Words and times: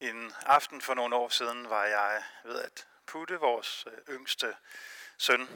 En 0.00 0.32
aften 0.46 0.80
for 0.80 0.94
nogle 0.94 1.16
år 1.16 1.28
siden 1.28 1.70
var 1.70 1.84
jeg 1.84 2.24
ved 2.44 2.62
at 2.62 2.88
putte 3.06 3.40
vores 3.40 3.86
øh, 3.86 4.14
yngste 4.14 4.56
søn, 5.16 5.48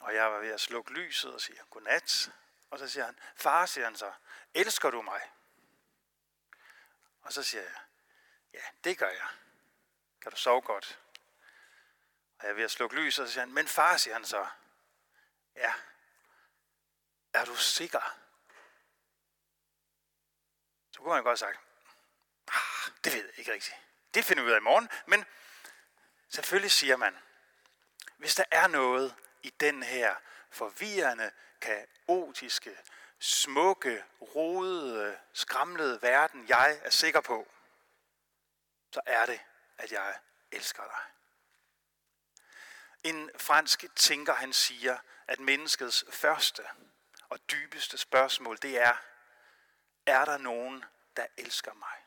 og 0.00 0.14
jeg 0.14 0.32
var 0.32 0.38
ved 0.38 0.50
at 0.50 0.60
slukke 0.60 0.92
lyset 0.92 1.34
og 1.34 1.40
sige 1.40 1.60
godnat. 1.70 2.30
Og 2.70 2.78
så 2.78 2.88
siger 2.88 3.04
han, 3.04 3.18
far, 3.36 3.66
siger 3.66 3.84
han 3.84 3.96
så, 3.96 4.12
elsker 4.54 4.90
du 4.90 5.02
mig? 5.02 5.30
Og 7.22 7.32
så 7.32 7.42
siger 7.42 7.62
jeg, 7.62 7.74
ja, 8.54 8.62
det 8.84 8.98
gør 8.98 9.08
jeg. 9.08 9.28
Kan 10.20 10.30
du 10.30 10.36
sove 10.36 10.60
godt? 10.60 10.98
Og 12.38 12.44
jeg 12.44 12.50
er 12.50 12.54
ved 12.54 12.64
at 12.64 12.70
slukke 12.70 12.96
lyset, 12.96 13.22
og 13.22 13.28
så 13.28 13.32
siger 13.32 13.42
han, 13.42 13.54
men 13.54 13.68
far, 13.68 13.96
siger 13.96 14.14
han 14.14 14.24
så, 14.24 14.46
ja, 15.56 15.72
er 17.32 17.44
du 17.44 17.56
sikker? 17.56 18.18
Så 20.90 21.00
kunne 21.00 21.14
man 21.14 21.22
godt 21.22 21.40
have 21.40 21.52
sagt, 21.52 21.63
ah, 22.48 22.92
det 23.04 23.12
ved 23.12 23.24
jeg 23.24 23.38
ikke 23.38 23.52
rigtigt. 23.52 23.76
Det 24.14 24.24
finder 24.24 24.42
vi 24.42 24.48
ud 24.48 24.54
af 24.54 24.58
i 24.58 24.62
morgen. 24.62 24.88
Men 25.06 25.24
selvfølgelig 26.28 26.70
siger 26.70 26.96
man, 26.96 27.18
hvis 28.16 28.34
der 28.34 28.44
er 28.50 28.66
noget 28.66 29.14
i 29.42 29.50
den 29.50 29.82
her 29.82 30.14
forvirrende, 30.50 31.30
kaotiske, 31.60 32.78
smukke, 33.18 34.04
rodede, 34.20 35.18
skramlede 35.32 36.02
verden, 36.02 36.48
jeg 36.48 36.80
er 36.82 36.90
sikker 36.90 37.20
på, 37.20 37.48
så 38.92 39.00
er 39.06 39.26
det, 39.26 39.40
at 39.78 39.92
jeg 39.92 40.18
elsker 40.52 40.82
dig. 40.82 41.00
En 43.04 43.30
fransk 43.38 43.84
tænker, 43.96 44.34
han 44.34 44.52
siger, 44.52 44.98
at 45.26 45.40
menneskets 45.40 46.04
første 46.10 46.62
og 47.28 47.50
dybeste 47.50 47.98
spørgsmål, 47.98 48.58
det 48.62 48.78
er, 48.78 48.96
er 50.06 50.24
der 50.24 50.38
nogen, 50.38 50.84
der 51.16 51.26
elsker 51.36 51.72
mig? 51.72 52.03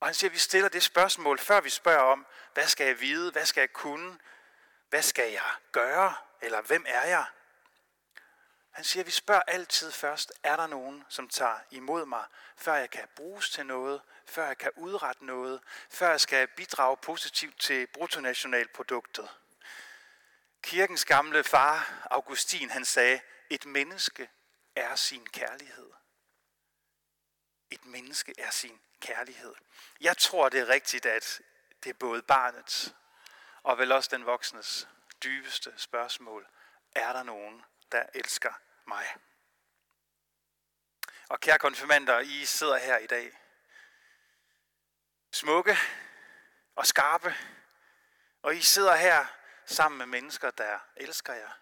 Og 0.00 0.08
han 0.08 0.14
siger, 0.14 0.30
at 0.30 0.34
vi 0.34 0.38
stiller 0.38 0.68
det 0.68 0.82
spørgsmål, 0.82 1.38
før 1.38 1.60
vi 1.60 1.70
spørger 1.70 2.02
om, 2.02 2.26
hvad 2.54 2.66
skal 2.66 2.86
jeg 2.86 3.00
vide, 3.00 3.32
hvad 3.32 3.46
skal 3.46 3.60
jeg 3.60 3.72
kunne, 3.72 4.18
hvad 4.88 5.02
skal 5.02 5.32
jeg 5.32 5.50
gøre, 5.72 6.14
eller 6.40 6.60
hvem 6.60 6.84
er 6.88 7.06
jeg? 7.06 7.26
Han 8.70 8.84
siger, 8.84 9.02
at 9.02 9.06
vi 9.06 9.10
spørger 9.10 9.42
altid 9.42 9.92
først, 9.92 10.32
er 10.42 10.56
der 10.56 10.66
nogen, 10.66 11.04
som 11.08 11.28
tager 11.28 11.58
imod 11.70 12.06
mig, 12.06 12.24
før 12.56 12.74
jeg 12.74 12.90
kan 12.90 13.08
bruges 13.16 13.50
til 13.50 13.66
noget, 13.66 14.02
før 14.26 14.46
jeg 14.46 14.58
kan 14.58 14.70
udrette 14.76 15.24
noget, 15.24 15.60
før 15.90 16.10
jeg 16.10 16.20
skal 16.20 16.46
bidrage 16.46 16.96
positivt 16.96 17.60
til 17.60 17.86
bruttonationalproduktet. 17.86 19.28
Kirkens 20.62 21.04
gamle 21.04 21.44
far, 21.44 22.06
Augustin, 22.10 22.70
han 22.70 22.84
sagde, 22.84 23.20
et 23.50 23.66
menneske 23.66 24.30
er 24.76 24.94
sin 24.94 25.26
kærlighed. 25.26 25.90
Et 27.70 27.84
menneske 27.84 28.34
er 28.38 28.50
sin 28.50 28.80
kærlighed. 29.06 29.54
Jeg 30.00 30.16
tror, 30.16 30.48
det 30.48 30.60
er 30.60 30.68
rigtigt, 30.68 31.06
at 31.06 31.40
det 31.84 31.90
er 31.90 31.94
både 31.94 32.22
barnets 32.22 32.94
og 33.62 33.78
vel 33.78 33.92
også 33.92 34.16
den 34.16 34.26
voksnes 34.26 34.88
dybeste 35.24 35.72
spørgsmål. 35.76 36.48
Er 36.94 37.12
der 37.12 37.22
nogen, 37.22 37.64
der 37.92 38.06
elsker 38.14 38.52
mig? 38.86 39.06
Og 41.28 41.40
kære 41.40 41.58
konfirmander, 41.58 42.20
I 42.20 42.44
sidder 42.44 42.76
her 42.76 42.98
i 42.98 43.06
dag. 43.06 43.38
Smukke 45.32 45.76
og 46.74 46.86
skarpe. 46.86 47.34
Og 48.42 48.56
I 48.56 48.62
sidder 48.62 48.96
her 48.96 49.26
sammen 49.64 49.98
med 49.98 50.06
mennesker, 50.06 50.50
der 50.50 50.78
elsker 50.96 51.32
jer. 51.32 51.52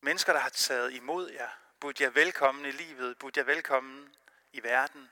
Mennesker, 0.00 0.32
der 0.32 0.40
har 0.40 0.48
taget 0.48 0.92
imod 0.92 1.30
jer. 1.30 1.50
Bud 1.80 1.94
jer 2.00 2.10
velkommen 2.10 2.64
i 2.64 2.70
livet. 2.70 3.18
Bud 3.18 3.32
jer 3.36 3.42
velkommen 3.42 4.16
i 4.52 4.62
verden. 4.62 5.10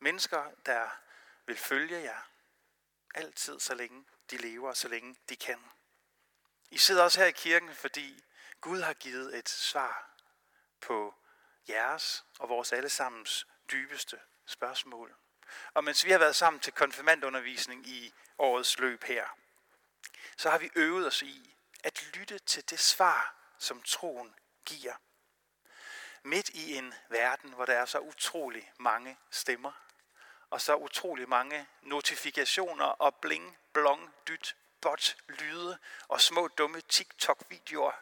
Mennesker, 0.00 0.50
der 0.66 0.90
vil 1.46 1.56
følge 1.56 2.02
jer. 2.02 2.22
Altid, 3.14 3.60
så 3.60 3.74
længe 3.74 4.04
de 4.30 4.36
lever, 4.36 4.72
så 4.72 4.88
længe 4.88 5.16
de 5.28 5.36
kan. 5.36 5.64
I 6.70 6.78
sidder 6.78 7.02
også 7.02 7.20
her 7.20 7.26
i 7.26 7.32
kirken, 7.32 7.74
fordi 7.74 8.24
Gud 8.60 8.80
har 8.80 8.94
givet 8.94 9.38
et 9.38 9.48
svar 9.48 10.10
på 10.80 11.14
jeres 11.68 12.24
og 12.38 12.48
vores 12.48 12.72
allesammens 12.72 13.46
dybeste 13.72 14.20
spørgsmål. 14.46 15.16
Og 15.74 15.84
mens 15.84 16.04
vi 16.04 16.10
har 16.10 16.18
været 16.18 16.36
sammen 16.36 16.60
til 16.60 16.72
konfirmandundervisning 16.72 17.86
i 17.86 18.12
årets 18.38 18.78
løb 18.78 19.04
her, 19.04 19.28
så 20.36 20.50
har 20.50 20.58
vi 20.58 20.70
øvet 20.74 21.06
os 21.06 21.22
i 21.22 21.56
at 21.84 22.02
lytte 22.14 22.38
til 22.38 22.70
det 22.70 22.80
svar, 22.80 23.34
som 23.58 23.82
troen 23.82 24.34
giver. 24.64 24.94
Midt 26.22 26.48
i 26.48 26.74
en 26.74 26.94
verden, 27.08 27.52
hvor 27.52 27.64
der 27.64 27.74
er 27.74 27.84
så 27.84 27.98
utrolig 27.98 28.72
mange 28.78 29.18
stemmer, 29.30 29.87
og 30.50 30.60
så 30.60 30.74
utrolig 30.74 31.28
mange 31.28 31.66
notifikationer 31.82 32.84
og 32.84 33.14
bling, 33.14 33.58
blong, 33.72 34.14
dyt, 34.28 34.56
bot, 34.80 35.16
lyde 35.28 35.78
og 36.08 36.20
små 36.20 36.48
dumme 36.48 36.80
TikTok-videoer, 36.80 37.92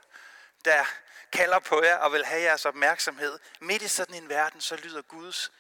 der 0.64 0.84
kalder 1.32 1.58
på 1.58 1.82
jer 1.82 1.96
og 1.96 2.12
vil 2.12 2.24
have 2.24 2.42
jeres 2.42 2.66
opmærksomhed. 2.66 3.38
Midt 3.60 3.82
i 3.82 3.88
sådan 3.88 4.14
en 4.14 4.28
verden, 4.28 4.60
så 4.60 4.76
lyder 4.76 5.02
Guds 5.02 5.52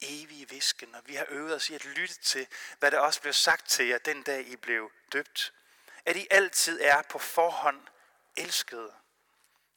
evige 0.00 0.48
visken, 0.48 0.94
og 0.94 1.02
vi 1.06 1.14
har 1.14 1.26
øvet 1.28 1.54
os 1.54 1.70
i 1.70 1.74
at 1.74 1.84
lytte 1.84 2.14
til, 2.14 2.46
hvad 2.78 2.90
der 2.90 2.98
også 2.98 3.20
blev 3.20 3.32
sagt 3.32 3.68
til 3.68 3.86
jer 3.86 3.98
den 3.98 4.22
dag, 4.22 4.48
I 4.48 4.56
blev 4.56 4.90
døbt. 5.12 5.52
At 6.04 6.16
I 6.16 6.26
altid 6.30 6.80
er 6.80 7.02
på 7.02 7.18
forhånd 7.18 7.80
elskede. 8.36 8.92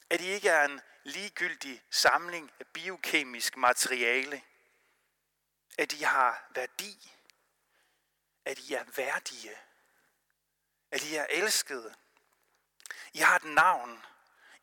At 0.09 0.22
I 0.22 0.25
ikke 0.25 0.50
er 0.50 0.66
en 0.66 0.81
ligegyldig 1.03 1.83
samling 1.89 2.51
af 2.59 2.68
biokemisk 2.68 3.57
materiale, 3.57 4.41
at 5.81 5.94
I 5.94 6.03
har 6.03 6.47
værdi, 6.56 7.12
at 8.46 8.59
I 8.59 8.74
er 8.74 8.84
værdige, 8.96 9.58
at 10.92 11.03
I 11.03 11.16
er 11.16 11.25
elskede. 11.30 11.96
I 13.14 13.19
har 13.19 13.36
et 13.36 13.44
navn. 13.44 14.06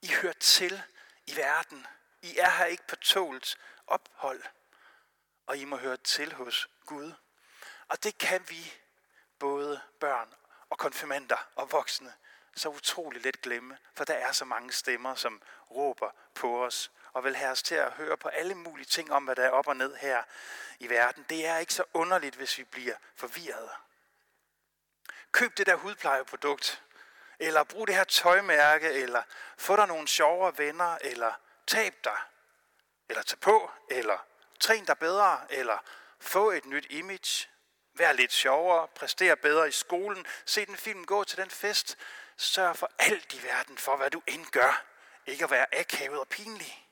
I 0.03 0.09
hører 0.23 0.33
til 0.33 0.83
i 1.27 1.37
verden. 1.37 1.87
I 2.23 2.37
er 2.37 2.51
her 2.51 2.65
ikke 2.65 2.87
på 2.87 2.97
tålt 2.97 3.59
ophold, 3.87 4.43
og 5.47 5.57
I 5.57 5.65
må 5.65 5.77
høre 5.77 5.97
til 5.97 6.35
hos 6.35 6.69
Gud. 6.87 7.13
Og 7.89 8.03
det 8.03 8.19
kan 8.19 8.49
vi, 8.49 8.73
både 9.39 9.81
børn 10.01 10.35
og 10.71 10.79
konfirmander 10.79 11.49
og 11.55 11.73
voksne, 11.73 12.15
så 12.59 12.69
utroligt 12.69 13.25
let 13.25 13.43
glemme, 13.43 13.79
for 13.95 14.05
der 14.05 14.15
er 14.15 14.33
så 14.33 14.45
mange 14.45 14.73
stemmer, 14.73 15.15
som 15.15 15.43
råber 15.71 16.11
på 16.35 16.65
os 16.65 16.91
og 17.13 17.25
vil 17.25 17.37
have 17.37 17.51
os 17.51 17.63
til 17.63 17.75
at 17.75 17.93
høre 17.93 18.17
på 18.17 18.29
alle 18.29 18.55
mulige 18.55 18.87
ting 18.87 19.13
om, 19.13 19.25
hvad 19.25 19.37
der 19.37 19.43
er 19.43 19.51
op 19.51 19.69
og 19.69 19.77
ned 19.77 19.95
her 19.95 20.23
i 20.79 20.89
verden. 20.91 21.27
Det 21.29 21.47
er 21.47 21.59
ikke 21.59 21.75
så 21.75 21.85
underligt, 21.95 22.35
hvis 22.35 22.59
vi 22.59 22.65
bliver 22.65 22.97
forvirret. 23.17 23.71
Køb 25.33 25.57
det 25.57 25.67
der 25.67 25.75
hudplejeprodukt, 25.75 26.83
eller 27.39 27.65
brug 27.65 27.87
det 27.87 27.95
her 27.95 28.05
tøjmærke, 28.05 28.93
eller 28.93 29.23
få 29.57 29.77
dig 29.77 29.87
nogle 29.87 30.09
sjovere 30.09 30.59
venner, 30.59 30.99
eller 31.01 31.33
tab 31.67 31.95
dig, 32.05 32.19
eller 33.09 33.23
tag 33.23 33.41
på, 33.41 33.71
eller 33.91 34.27
træn 34.61 34.85
dig 34.85 34.99
bedre, 34.99 35.41
eller 35.51 35.79
få 36.21 36.51
et 36.51 36.65
nyt 36.65 36.87
image, 36.91 37.49
vær 37.95 38.13
lidt 38.13 38.33
sjovere, 38.33 38.89
præster 38.89 39.35
bedre 39.35 39.69
i 39.69 39.73
skolen, 39.73 40.27
se 40.45 40.67
den 40.67 40.77
film, 40.77 41.05
gå 41.05 41.25
til 41.25 41.39
den 41.39 41.51
fest, 41.51 41.99
sørg 42.39 42.77
for 42.77 42.91
alt 42.99 43.35
i 43.35 43.43
verden 43.43 43.79
for, 43.79 43.97
hvad 43.97 44.11
du 44.11 44.23
end 44.27 44.47
gør, 44.47 44.85
ikke 45.27 45.45
at 45.45 45.51
være 45.51 45.79
akavet 45.79 46.21
og 46.21 46.29
pinlig. 46.29 46.89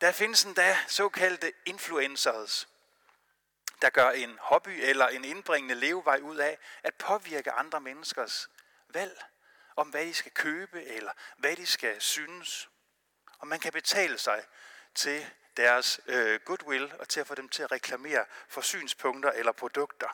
Der 0.00 0.12
findes 0.12 0.44
endda 0.44 0.76
såkaldte 0.86 1.52
influencers, 1.66 2.68
der 3.82 3.90
gør 3.90 4.10
en 4.10 4.38
hobby 4.40 4.68
eller 4.68 5.08
en 5.08 5.24
indbringende 5.24 5.74
levevej 5.74 6.18
ud 6.22 6.36
af 6.36 6.58
at 6.82 6.94
påvirke 6.94 7.52
andre 7.52 7.80
menneskers 7.80 8.48
valg 8.88 9.22
om, 9.76 9.88
hvad 9.88 10.06
de 10.06 10.14
skal 10.14 10.32
købe 10.32 10.84
eller 10.84 11.12
hvad 11.36 11.56
de 11.56 11.66
skal 11.66 12.00
synes. 12.00 12.68
Og 13.38 13.46
man 13.46 13.60
kan 13.60 13.72
betale 13.72 14.18
sig 14.18 14.44
til 14.94 15.30
deres 15.56 16.00
øh, 16.06 16.40
goodwill 16.40 16.92
og 16.98 17.08
til 17.08 17.20
at 17.20 17.26
få 17.26 17.34
dem 17.34 17.48
til 17.48 17.62
at 17.62 17.72
reklamere 17.72 18.24
for 18.48 18.60
synspunkter 18.60 19.30
eller 19.30 19.52
produkter. 19.52 20.08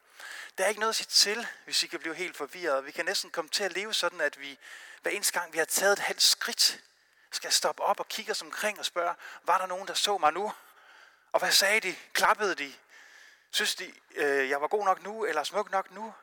Der 0.59 0.65
er 0.65 0.69
ikke 0.69 0.81
noget 0.81 0.93
at 0.93 0.97
sige 0.97 1.35
til, 1.35 1.47
hvis 1.65 1.83
I 1.83 1.87
kan 1.87 2.01
blive 2.01 2.15
helt 2.15 2.37
forvirret. 2.37 2.87
Vi 2.87 2.91
kan 2.91 3.05
næsten 3.05 3.31
komme 3.31 3.49
til 3.49 3.65
at 3.65 3.73
leve 3.73 3.95
sådan, 3.95 4.21
at 4.21 4.41
vi 4.41 4.59
hver 5.03 5.11
eneste 5.11 5.41
gang, 5.41 5.53
vi 5.53 5.59
har 5.59 5.65
taget 5.65 5.93
et 5.93 5.99
halvt 5.99 6.23
skridt, 6.23 6.81
skal 7.31 7.53
stoppe 7.53 7.83
op 7.83 8.01
og 8.01 8.09
kigge 8.09 8.33
os 8.33 8.43
omkring 8.43 8.79
og 8.79 8.85
spørge, 8.85 9.15
var 9.43 9.59
der 9.59 9.67
nogen, 9.67 9.89
der 9.89 9.95
så 9.95 10.19
mig 10.19 10.33
nu? 10.33 10.53
Og 11.33 11.41
hvad 11.41 11.53
sagde 11.53 11.81
de? 11.81 11.97
Klappede 12.13 12.55
de? 12.55 12.75
Synes 13.51 13.75
de, 13.75 13.93
øh, 14.15 14.49
jeg 14.49 14.61
var 14.61 14.69
god 14.69 14.85
nok 14.85 15.03
nu, 15.03 15.25
eller 15.25 15.45
smuk 15.45 15.71
nok 15.71 15.91
nu? 15.91 16.15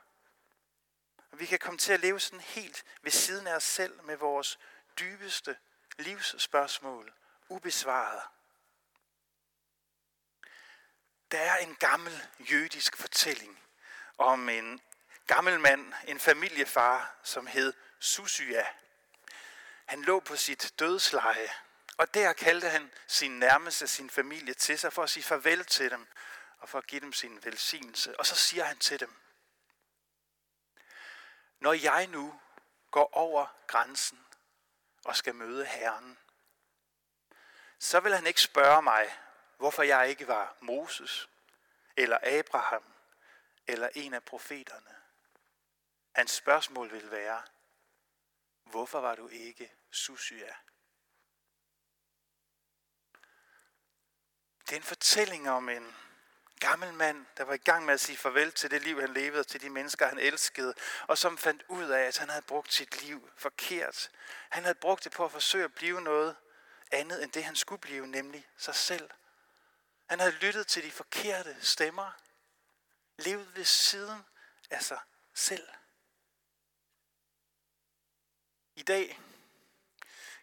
Og 1.31 1.39
vi 1.39 1.45
kan 1.45 1.59
komme 1.59 1.77
til 1.77 1.93
at 1.93 1.99
leve 1.99 2.19
sådan 2.19 2.39
helt 2.39 2.83
ved 3.01 3.11
siden 3.11 3.47
af 3.47 3.55
os 3.55 3.63
selv 3.63 4.03
med 4.03 4.17
vores 4.17 4.59
dybeste 4.99 5.57
livsspørgsmål 5.97 7.13
ubesvaret. 7.49 8.21
Der 11.35 11.41
er 11.41 11.57
en 11.57 11.75
gammel 11.75 12.27
jødisk 12.39 12.97
fortælling 12.97 13.59
om 14.17 14.49
en 14.49 14.81
gammel 15.27 15.59
mand, 15.59 15.93
en 16.07 16.19
familiefar, 16.19 17.15
som 17.23 17.47
hed 17.47 17.73
Susya. 17.99 18.65
Han 19.85 20.01
lå 20.01 20.19
på 20.19 20.35
sit 20.35 20.73
dødsleje, 20.79 21.49
og 21.97 22.13
der 22.13 22.33
kaldte 22.33 22.69
han 22.69 22.91
sin 23.07 23.39
nærmeste, 23.39 23.87
sin 23.87 24.09
familie 24.09 24.53
til 24.53 24.79
sig 24.79 24.93
for 24.93 25.03
at 25.03 25.09
sige 25.09 25.23
farvel 25.23 25.65
til 25.65 25.91
dem 25.91 26.07
og 26.57 26.69
for 26.69 26.77
at 26.77 26.87
give 26.87 27.01
dem 27.01 27.13
sin 27.13 27.39
velsignelse. 27.43 28.19
Og 28.19 28.25
så 28.25 28.35
siger 28.35 28.63
han 28.63 28.79
til 28.79 28.99
dem, 28.99 29.15
når 31.59 31.73
jeg 31.73 32.07
nu 32.07 32.39
går 32.91 33.13
over 33.13 33.45
grænsen 33.67 34.25
og 35.05 35.15
skal 35.15 35.35
møde 35.35 35.65
Herren, 35.65 36.17
så 37.79 37.99
vil 37.99 38.15
han 38.15 38.27
ikke 38.27 38.41
spørge 38.41 38.81
mig, 38.81 39.17
hvorfor 39.57 39.83
jeg 39.83 40.09
ikke 40.09 40.27
var 40.27 40.55
Moses, 40.59 41.29
eller 41.97 42.17
Abraham, 42.23 42.83
eller 43.67 43.89
en 43.95 44.13
af 44.13 44.23
profeterne. 44.23 44.95
Hans 46.15 46.31
spørgsmål 46.31 46.91
vil 46.91 47.11
være, 47.11 47.41
hvorfor 48.63 48.99
var 48.99 49.15
du 49.15 49.27
ikke 49.27 49.73
Susia? 49.91 50.55
Det 54.65 54.71
er 54.71 54.77
en 54.77 54.83
fortælling 54.83 55.49
om 55.49 55.69
en 55.69 55.95
gammel 56.59 56.93
mand, 56.93 57.25
der 57.37 57.43
var 57.43 57.53
i 57.53 57.57
gang 57.57 57.85
med 57.85 57.93
at 57.93 57.99
sige 57.99 58.17
farvel 58.17 58.51
til 58.51 58.71
det 58.71 58.81
liv, 58.81 58.99
han 58.99 59.13
levede, 59.13 59.43
til 59.43 59.61
de 59.61 59.69
mennesker, 59.69 60.07
han 60.07 60.19
elskede, 60.19 60.73
og 61.07 61.17
som 61.17 61.37
fandt 61.37 61.63
ud 61.67 61.83
af, 61.83 62.01
at 62.01 62.17
han 62.17 62.29
havde 62.29 62.41
brugt 62.41 62.73
sit 62.73 63.01
liv 63.01 63.29
forkert. 63.37 64.11
Han 64.49 64.63
havde 64.63 64.75
brugt 64.75 65.03
det 65.03 65.11
på 65.11 65.25
at 65.25 65.31
forsøge 65.31 65.63
at 65.63 65.73
blive 65.73 66.01
noget 66.01 66.35
andet 66.91 67.23
end 67.23 67.31
det, 67.31 67.43
han 67.43 67.55
skulle 67.55 67.81
blive, 67.81 68.07
nemlig 68.07 68.47
sig 68.57 68.75
selv. 68.75 69.09
Han 70.09 70.19
havde 70.19 70.35
lyttet 70.35 70.67
til 70.67 70.83
de 70.83 70.91
forkerte 70.91 71.65
stemmer, 71.65 72.11
levet 73.17 73.55
ved 73.55 73.65
siden 73.65 74.25
af 74.69 74.83
sig 74.83 74.99
selv. 75.33 75.67
I 78.75 78.83
dag, 78.83 79.19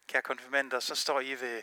kære 0.06 0.22
konfirmander, 0.22 0.80
så 0.80 0.94
står 0.94 1.20
I 1.20 1.40
ved 1.40 1.62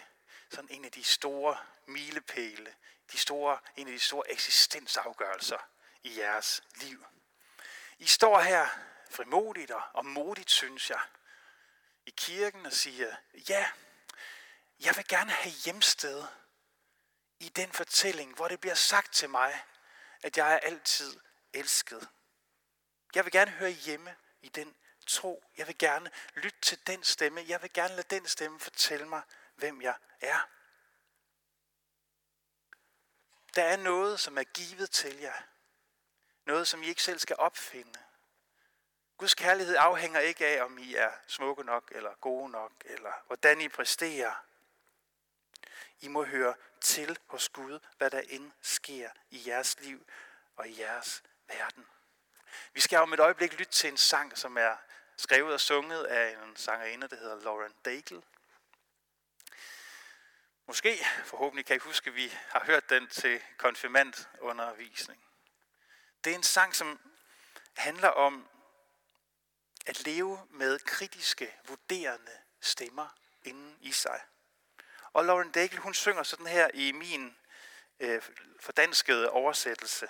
sådan 0.49 0.69
en 0.71 0.85
af 0.85 0.91
de 0.91 1.03
store 1.03 1.57
milepæle, 1.85 2.75
de 3.11 3.17
store, 3.17 3.59
en 3.75 3.87
af 3.87 3.93
de 3.93 3.99
store 3.99 4.31
eksistensafgørelser 4.31 5.69
i 6.03 6.19
jeres 6.19 6.63
liv. 6.75 7.05
I 7.97 8.07
står 8.07 8.39
her 8.39 8.67
frimodigt 9.09 9.71
og 9.71 10.05
modigt, 10.05 10.51
synes 10.51 10.89
jeg, 10.89 11.01
i 12.05 12.13
kirken 12.17 12.65
og 12.65 12.73
siger, 12.73 13.15
ja, 13.49 13.71
jeg 14.79 14.95
vil 14.95 15.07
gerne 15.07 15.31
have 15.31 15.53
hjemsted 15.65 16.23
i 17.39 17.49
den 17.49 17.71
fortælling, 17.71 18.35
hvor 18.35 18.47
det 18.47 18.61
bliver 18.61 18.75
sagt 18.75 19.13
til 19.13 19.29
mig, 19.29 19.63
at 20.23 20.37
jeg 20.37 20.53
er 20.53 20.57
altid 20.59 21.19
elsket. 21.53 22.09
Jeg 23.15 23.25
vil 23.25 23.31
gerne 23.31 23.51
høre 23.51 23.69
hjemme 23.69 24.15
i 24.41 24.49
den 24.49 24.75
tro. 25.07 25.43
Jeg 25.57 25.67
vil 25.67 25.77
gerne 25.77 26.11
lytte 26.35 26.59
til 26.61 26.87
den 26.87 27.03
stemme. 27.03 27.45
Jeg 27.47 27.61
vil 27.61 27.73
gerne 27.73 27.95
lade 27.95 28.15
den 28.15 28.27
stemme 28.27 28.59
fortælle 28.59 29.07
mig, 29.07 29.21
hvem 29.55 29.81
jeg 29.81 29.95
er. 30.21 30.49
Der 33.55 33.63
er 33.63 33.77
noget, 33.77 34.19
som 34.19 34.37
er 34.37 34.43
givet 34.43 34.91
til 34.91 35.19
jer. 35.19 35.41
Noget, 36.45 36.67
som 36.67 36.83
I 36.83 36.87
ikke 36.87 37.03
selv 37.03 37.19
skal 37.19 37.35
opfinde. 37.39 37.99
Guds 39.17 39.35
kærlighed 39.35 39.75
afhænger 39.79 40.19
ikke 40.19 40.45
af, 40.45 40.63
om 40.63 40.77
I 40.77 40.95
er 40.95 41.11
smukke 41.27 41.63
nok, 41.63 41.91
eller 41.95 42.15
gode 42.15 42.49
nok, 42.49 42.71
eller 42.85 43.13
hvordan 43.27 43.61
I 43.61 43.67
præsterer. 43.67 44.45
I 46.01 46.07
må 46.07 46.23
høre 46.23 46.53
til 46.81 47.17
hos 47.27 47.49
Gud, 47.49 47.79
hvad 47.97 48.09
der 48.09 48.21
end 48.29 48.51
sker 48.61 49.09
i 49.29 49.43
jeres 49.47 49.79
liv 49.79 50.07
og 50.55 50.67
i 50.69 50.79
jeres 50.79 51.23
verden. 51.47 51.85
Vi 52.73 52.79
skal 52.81 52.99
om 52.99 53.13
et 53.13 53.19
øjeblik 53.19 53.53
lytte 53.53 53.73
til 53.73 53.89
en 53.89 53.97
sang, 53.97 54.37
som 54.37 54.57
er 54.57 54.77
skrevet 55.17 55.53
og 55.53 55.59
sunget 55.59 56.03
af 56.03 56.43
en 56.43 56.55
sangerinde, 56.55 57.07
der 57.07 57.15
hedder 57.15 57.41
Lauren 57.43 57.73
Daigle. 57.85 58.21
Måske, 60.65 61.05
forhåbentlig 61.25 61.65
kan 61.65 61.75
I 61.75 61.79
huske, 61.79 62.09
at 62.09 62.15
vi 62.15 62.33
har 62.49 62.65
hørt 62.65 62.89
den 62.89 63.07
til 63.07 63.41
konfirmandundervisning. 63.57 65.23
Det 66.23 66.31
er 66.31 66.35
en 66.35 66.43
sang, 66.43 66.75
som 66.75 66.99
handler 67.77 68.09
om 68.09 68.49
at 69.85 70.05
leve 70.05 70.47
med 70.49 70.79
kritiske, 70.79 71.55
vurderende 71.67 72.37
stemmer 72.61 73.07
inden 73.43 73.77
i 73.81 73.91
sig. 73.91 74.21
Og 75.13 75.25
Lauren 75.25 75.51
Daigle, 75.51 75.79
hun 75.79 75.93
synger 75.93 76.23
sådan 76.23 76.47
her 76.47 76.69
i 76.73 76.91
min 76.91 77.37
øh, 77.99 78.21
fordanskede 78.59 79.29
oversættelse. 79.29 80.07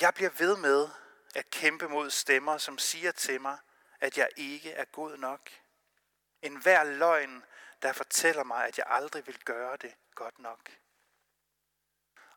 Jeg 0.00 0.14
bliver 0.14 0.30
ved 0.30 0.56
med 0.56 0.88
at 1.34 1.50
kæmpe 1.50 1.88
mod 1.88 2.10
stemmer, 2.10 2.58
som 2.58 2.78
siger 2.78 3.12
til 3.12 3.40
mig, 3.40 3.58
at 4.00 4.18
jeg 4.18 4.28
ikke 4.36 4.72
er 4.72 4.84
god 4.84 5.16
nok. 5.16 5.50
En 6.42 6.56
hver 6.56 6.84
løgn, 6.84 7.44
der 7.82 7.92
fortæller 7.92 8.44
mig, 8.44 8.66
at 8.66 8.78
jeg 8.78 8.86
aldrig 8.88 9.26
vil 9.26 9.38
gøre 9.38 9.76
det 9.76 9.94
godt 10.14 10.38
nok. 10.38 10.70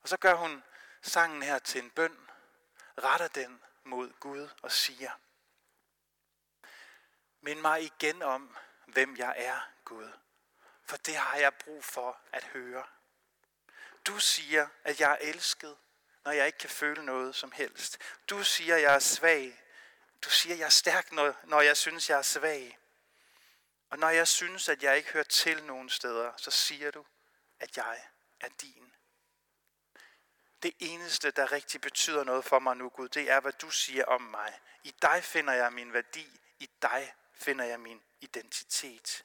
Og 0.01 0.09
så 0.09 0.17
gør 0.17 0.33
hun 0.33 0.63
sangen 1.01 1.43
her 1.43 1.59
til 1.59 1.83
en 1.83 1.89
bøn, 1.89 2.17
retter 2.97 3.27
den 3.27 3.61
mod 3.83 4.11
Gud 4.19 4.49
og 4.61 4.71
siger, 4.71 5.11
Mind 7.41 7.59
mig 7.59 7.83
igen 7.83 8.21
om, 8.21 8.57
hvem 8.85 9.17
jeg 9.17 9.35
er, 9.37 9.69
Gud, 9.83 10.11
for 10.85 10.97
det 10.97 11.15
har 11.15 11.37
jeg 11.37 11.53
brug 11.53 11.83
for 11.83 12.17
at 12.31 12.43
høre. 12.43 12.83
Du 14.05 14.19
siger, 14.19 14.67
at 14.83 14.99
jeg 14.99 15.11
er 15.11 15.17
elsket, 15.21 15.77
når 16.25 16.31
jeg 16.31 16.45
ikke 16.45 16.57
kan 16.57 16.69
føle 16.69 17.05
noget 17.05 17.35
som 17.35 17.51
helst. 17.51 17.97
Du 18.29 18.43
siger, 18.43 18.75
at 18.75 18.81
jeg 18.81 18.95
er 18.95 18.99
svag. 18.99 19.63
Du 20.21 20.29
siger, 20.29 20.53
at 20.53 20.59
jeg 20.59 20.65
er 20.65 20.69
stærk, 20.69 21.11
når, 21.11 21.35
når 21.43 21.61
jeg 21.61 21.77
synes, 21.77 22.09
jeg 22.09 22.17
er 22.17 22.21
svag. 22.21 22.79
Og 23.89 23.99
når 23.99 24.09
jeg 24.09 24.27
synes, 24.27 24.69
at 24.69 24.83
jeg 24.83 24.97
ikke 24.97 25.11
hører 25.11 25.23
til 25.23 25.63
nogen 25.63 25.89
steder, 25.89 26.31
så 26.37 26.51
siger 26.51 26.91
du, 26.91 27.05
at 27.59 27.77
jeg 27.77 28.05
er 28.39 28.49
din. 28.61 28.93
Det 30.63 30.73
eneste, 30.79 31.31
der 31.31 31.51
rigtig 31.51 31.81
betyder 31.81 32.23
noget 32.23 32.45
for 32.45 32.59
mig 32.59 32.77
nu, 32.77 32.89
Gud, 32.89 33.09
det 33.09 33.31
er, 33.31 33.39
hvad 33.39 33.53
du 33.53 33.69
siger 33.69 34.05
om 34.05 34.21
mig. 34.21 34.59
I 34.83 34.95
dig 35.01 35.23
finder 35.23 35.53
jeg 35.53 35.73
min 35.73 35.93
værdi. 35.93 36.39
I 36.59 36.69
dig 36.81 37.13
finder 37.33 37.65
jeg 37.65 37.79
min 37.79 38.03
identitet. 38.21 39.24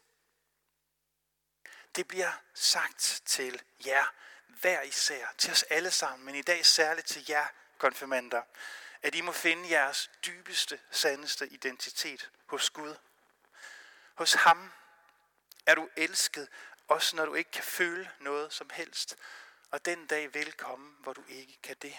Det 1.96 2.08
bliver 2.08 2.32
sagt 2.54 3.22
til 3.26 3.62
jer, 3.86 4.04
hver 4.46 4.82
især, 4.82 5.26
til 5.38 5.52
os 5.52 5.62
alle 5.62 5.90
sammen, 5.90 6.26
men 6.26 6.34
i 6.34 6.42
dag 6.42 6.66
særligt 6.66 7.06
til 7.06 7.24
jer, 7.28 7.46
konfirmander, 7.78 8.42
at 9.02 9.14
I 9.14 9.20
må 9.20 9.32
finde 9.32 9.70
jeres 9.70 10.10
dybeste, 10.26 10.80
sandeste 10.90 11.48
identitet 11.48 12.30
hos 12.46 12.70
Gud. 12.70 12.94
Hos 14.14 14.32
ham 14.32 14.72
er 15.66 15.74
du 15.74 15.88
elsket, 15.96 16.48
også 16.88 17.16
når 17.16 17.24
du 17.26 17.34
ikke 17.34 17.50
kan 17.50 17.64
føle 17.64 18.10
noget 18.20 18.52
som 18.52 18.70
helst, 18.70 19.16
og 19.70 19.84
den 19.84 20.06
dag 20.06 20.34
vil 20.34 20.52
komme, 20.52 20.96
hvor 21.00 21.12
du 21.12 21.24
ikke 21.28 21.58
kan 21.62 21.76
det. 21.82 21.96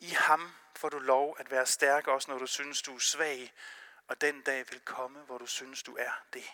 I 0.00 0.10
ham 0.10 0.54
får 0.76 0.88
du 0.88 0.98
lov 0.98 1.36
at 1.38 1.50
være 1.50 1.66
stærk, 1.66 2.06
også 2.06 2.30
når 2.30 2.38
du 2.38 2.46
synes, 2.46 2.82
du 2.82 2.94
er 2.94 3.00
svag, 3.00 3.52
og 4.08 4.20
den 4.20 4.42
dag 4.42 4.70
vil 4.70 4.80
komme, 4.80 5.20
hvor 5.20 5.38
du 5.38 5.46
synes, 5.46 5.82
du 5.82 5.96
er 5.96 6.12
det. 6.32 6.44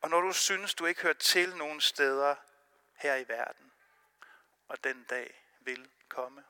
Og 0.00 0.10
når 0.10 0.20
du 0.20 0.32
synes, 0.32 0.74
du 0.74 0.86
ikke 0.86 1.02
hører 1.02 1.14
til 1.14 1.56
nogen 1.56 1.80
steder 1.80 2.36
her 2.94 3.14
i 3.14 3.28
verden, 3.28 3.72
og 4.68 4.84
den 4.84 5.04
dag 5.04 5.44
vil 5.60 5.90
komme, 6.08 6.44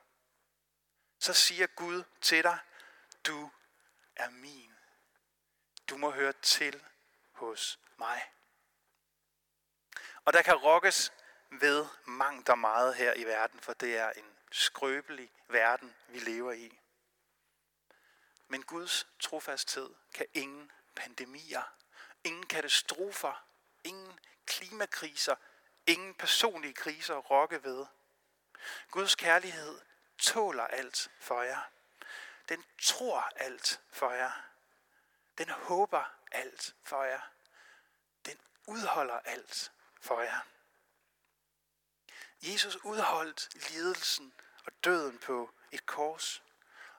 så 1.19 1.33
siger 1.33 1.67
Gud 1.67 2.05
til 2.21 2.43
dig, 2.43 2.59
du 3.27 3.51
er 4.17 4.31
min. 4.31 4.75
Du 5.89 5.97
må 5.97 6.11
høre 6.11 6.33
til 6.33 6.85
hos 7.33 7.79
mig. 7.99 8.33
Og 10.25 10.33
der 10.33 10.43
kan 10.43 10.55
rokkes 10.55 11.13
ved 11.51 11.87
mangt 12.05 12.49
og 12.49 12.59
meget 12.59 12.95
her 12.95 13.15
i 13.15 13.25
verden, 13.25 13.61
for 13.61 13.73
det 13.73 13.99
er 13.99 14.11
en 14.11 14.37
skrøbelig 14.53 15.33
verden, 15.49 15.97
vi 16.09 16.19
lever 16.19 16.53
i. 16.53 16.79
Men 18.49 18.63
Guds 18.63 19.07
trofasthed 19.21 19.95
kan 20.15 20.27
ingen 20.35 20.73
pandemier, 20.95 21.63
ingen 22.25 22.47
katastrofer, 22.47 23.45
ingen 23.85 24.21
klimakriser, 24.47 25.37
ingen 25.87 26.15
personlige 26.15 26.75
kriser 26.75 27.17
rokke 27.17 27.65
ved. 27.65 27.87
Guds 28.91 29.15
kærlighed 29.15 29.81
tåler 30.19 30.67
alt 30.67 31.11
for 31.19 31.43
jer. 31.43 31.71
Den 32.49 32.65
tror 32.83 33.31
alt 33.37 33.81
for 33.91 34.11
jer. 34.11 34.31
Den 35.39 35.51
håber 35.51 36.05
alt 36.33 36.75
for 36.83 37.05
jer. 37.05 37.21
Den 38.27 38.39
udholder 38.67 39.21
alt 39.25 39.73
for 40.01 40.21
jer. 40.21 40.41
Jesus 42.43 42.77
udholdt 42.77 43.71
lidelsen 43.71 44.35
og 44.65 44.73
døden 44.85 45.19
på 45.19 45.51
et 45.73 45.87
kors, 45.87 46.43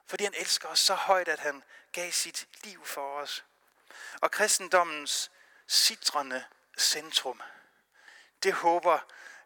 fordi 0.06 0.24
han 0.24 0.34
elsker 0.34 0.68
os 0.68 0.78
så 0.80 0.94
højt, 0.94 1.28
at 1.28 1.38
han 1.38 1.62
gav 1.92 2.12
sit 2.12 2.48
liv 2.64 2.86
for 2.86 3.20
os. 3.20 3.44
Og 4.20 4.30
kristendommens 4.30 5.30
citrende 5.68 6.44
centrum, 6.78 7.42
det 8.42 8.52
håber 8.52 8.98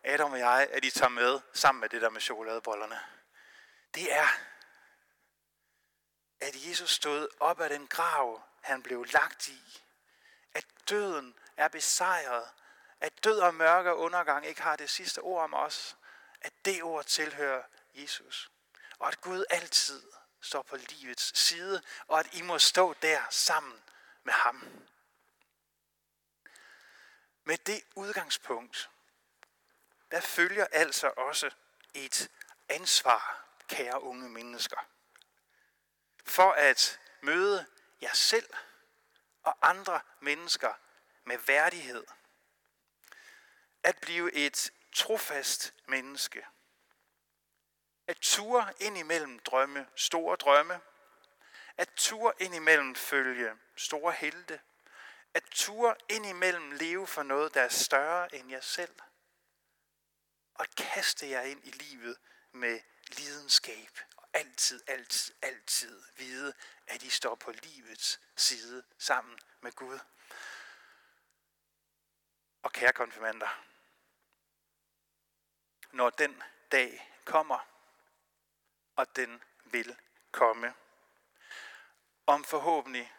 Adam 0.05 0.33
og 0.33 0.39
jeg, 0.39 0.69
at 0.71 0.85
I 0.85 0.91
tager 0.91 1.09
med 1.09 1.41
sammen 1.53 1.81
med 1.81 1.89
det 1.89 2.03
der 2.03 2.11
med 2.11 2.21
chokoladebollerne. 2.21 3.01
Det 3.95 4.13
er, 4.13 4.29
at 6.41 6.55
Jesus 6.69 6.91
stod 6.91 7.29
op 7.41 7.61
af 7.61 7.71
den 7.71 7.87
grav, 7.87 8.43
han 8.61 8.83
blev 8.83 9.07
lagt 9.13 9.49
i. 9.49 9.81
At 10.55 10.65
døden 10.89 11.39
er 11.57 11.69
besejret. 11.69 12.49
At 13.01 13.25
død 13.25 13.39
og 13.41 13.55
mørke 13.55 13.91
og 13.91 13.99
undergang 13.99 14.47
ikke 14.47 14.63
har 14.63 14.77
det 14.77 14.91
sidste 14.91 15.19
ord 15.19 15.45
om 15.45 15.55
os. 15.55 15.97
at 16.41 16.53
det 16.65 16.83
ord 16.83 17.05
tilhører 17.05 17.63
Jesus. 17.95 18.51
Og 18.99 19.09
at 19.09 19.21
Gud 19.21 19.45
altid 19.51 20.03
står 20.41 20.63
på 20.63 20.77
livets 20.77 21.39
side, 21.39 21.83
og 22.07 22.19
at 22.19 22.35
I 22.35 22.43
må 22.43 22.59
stå 22.59 22.95
der 23.03 23.23
sammen 23.31 23.83
med 24.25 24.33
ham. 24.33 24.87
Med 27.45 27.59
det 27.59 27.85
udgangspunkt, 27.95 28.91
der 30.11 30.21
følger 30.21 30.67
altså 30.67 31.13
også 31.17 31.51
et 31.95 32.31
ansvar, 32.69 33.47
kære 33.69 34.03
unge 34.03 34.29
mennesker, 34.29 34.89
for 36.25 36.53
at 36.53 37.01
møde 37.21 37.67
jer 38.03 38.13
selv 38.13 38.51
og 39.43 39.69
andre 39.69 40.01
mennesker 40.21 40.75
med 41.25 41.39
værdighed. 41.39 42.05
At 43.83 43.99
blive 44.03 44.33
et 44.33 44.73
trofast 44.93 45.75
menneske. 45.87 46.47
At 48.07 48.17
ture 48.17 48.73
ind 48.81 48.99
imellem 48.99 49.39
drømme, 49.39 49.87
store 49.97 50.37
drømme. 50.37 50.81
At 51.81 51.91
tur 51.97 52.35
indimellem 52.39 52.95
følge 52.95 53.57
store 53.77 54.13
helte. 54.13 54.61
At 55.35 55.45
tur 55.51 55.97
indimellem 56.09 56.71
leve 56.71 57.07
for 57.07 57.23
noget, 57.23 57.55
der 57.55 57.63
er 57.63 57.69
større 57.69 58.35
end 58.35 58.51
jer 58.51 58.61
selv. 58.61 58.95
Og 60.55 60.63
at 60.63 60.75
kaste 60.77 61.31
jer 61.31 61.41
ind 61.41 61.65
i 61.65 61.71
livet 61.71 62.17
med 62.53 62.81
lidenskab. 63.09 63.99
Og 64.17 64.29
altid, 64.33 64.83
altid, 64.87 65.35
altid 65.43 66.03
vide, 66.17 66.55
at 66.87 67.03
I 67.03 67.11
står 67.11 67.35
på 67.35 67.51
livets 67.51 68.21
side 68.37 68.85
sammen 68.99 69.39
med 69.61 69.73
Gud. 69.73 69.99
Og 72.63 72.73
kære 72.73 72.93
konfirmander, 72.93 73.65
når 75.91 76.11
den 76.11 76.43
dag 76.73 77.13
kommer, 77.25 77.59
og 78.97 79.17
den 79.17 79.43
vil 79.65 79.97
komme. 80.33 80.75
Om 82.31 82.45
forhåbentlig 82.45 83.15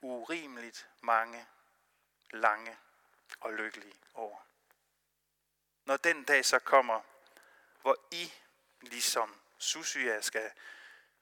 urimeligt 0.00 0.88
mange, 1.00 1.46
lange 2.30 2.78
og 3.40 3.52
lykkelige 3.52 4.00
år. 4.14 4.46
Når 5.84 5.96
den 5.96 6.24
dag 6.24 6.44
så 6.44 6.58
kommer, 6.58 7.00
hvor 7.80 7.96
I, 8.10 8.32
ligesom 8.80 9.40
Susia, 9.58 10.20
skal 10.20 10.52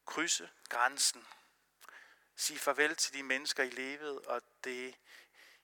krydse 0.07 0.51
grænsen, 0.69 1.27
sige 2.37 2.59
farvel 2.59 2.97
til 2.97 3.15
de 3.15 3.23
mennesker, 3.23 3.63
I 3.63 3.71
levede, 3.71 4.21
og 4.21 4.43
det 4.65 4.97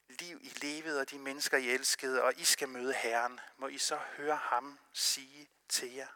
liv, 0.08 0.38
I 0.42 0.48
levede, 0.48 1.00
og 1.00 1.10
de 1.10 1.18
mennesker, 1.18 1.56
I 1.56 1.68
elskede, 1.68 2.22
og 2.22 2.34
I 2.36 2.44
skal 2.44 2.68
møde 2.68 2.94
Herren, 2.94 3.40
må 3.56 3.68
I 3.68 3.78
så 3.78 3.96
høre 3.96 4.36
ham 4.36 4.78
sige 4.92 5.48
til 5.68 5.92
jer. 5.92 6.08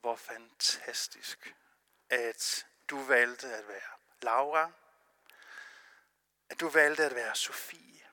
Hvor 0.00 0.16
fantastisk, 0.16 1.54
at 2.10 2.66
du 2.90 3.02
valgte 3.02 3.54
at 3.54 3.68
være 3.68 3.96
Laura, 4.22 4.72
at 6.50 6.60
du 6.60 6.68
valgte 6.68 7.04
at 7.04 7.14
være 7.14 7.36
Sofie, 7.36 8.06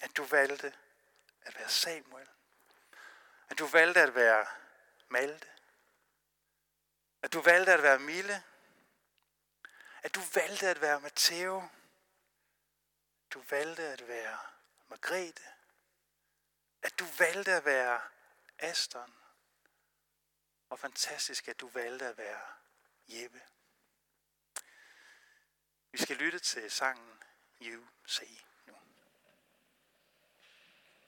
at 0.00 0.16
du 0.16 0.24
valgte 0.24 0.74
at 1.42 1.58
være 1.58 1.68
Samuel, 1.68 2.28
at 3.48 3.58
du 3.58 3.66
valgte 3.66 4.00
at 4.00 4.14
være 4.14 4.46
Malte, 5.08 5.48
at 7.22 7.32
du 7.32 7.40
valgte 7.40 7.72
at 7.72 7.82
være 7.82 7.98
Mille, 7.98 8.42
at 10.02 10.14
du 10.14 10.20
valgte 10.34 10.68
at 10.68 10.80
være 10.80 11.00
Matteo, 11.00 11.68
du 13.30 13.42
valgte 13.50 13.88
at 13.88 14.08
være 14.08 14.38
Margrethe, 14.88 15.44
at 16.82 16.98
du 16.98 17.04
valgte 17.18 17.52
at 17.52 17.64
være 17.64 18.00
Aston, 18.58 19.14
og 20.68 20.78
fantastisk, 20.78 21.48
at 21.48 21.60
du 21.60 21.68
valgte 21.68 22.06
at 22.06 22.18
være 22.18 22.57
Jeppe. 23.08 23.40
Vi 25.92 25.98
skal 25.98 26.16
lytte 26.16 26.38
til 26.38 26.70
sangen 26.70 27.22
You 27.60 27.86
Say. 28.06 28.47